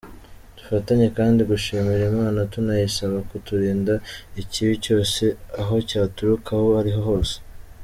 [0.57, 3.93] Dufatanye kandi gushimira Imana, tunayisaba kuturinda
[4.41, 5.23] ikibi cyose
[5.61, 7.35] aho cyaturuka aho ari ho hose.